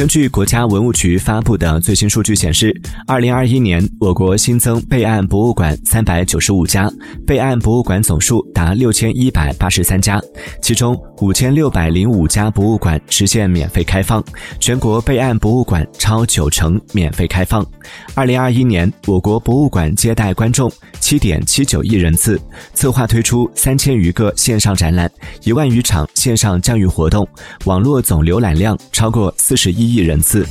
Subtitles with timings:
[0.00, 2.74] 根据国家文物局发布的最新数据显示，
[3.06, 6.90] 二零二一年我国新增备案博物馆三百九十五家，
[7.26, 10.18] 备案博物馆总数达六千一百八十三家，
[10.62, 14.24] 其中五千六百零五家博物馆实现免费开放，
[14.58, 17.62] 全国备案博物馆超九成免费开放。
[18.14, 22.40] 二零二一年，我国博物馆接待观众七点七九亿人次，
[22.72, 25.10] 策划推出三千余个线上展览，
[25.44, 27.28] 一万余场线上教育活动，
[27.66, 30.46] 网络总浏览量超过四十一亿人次。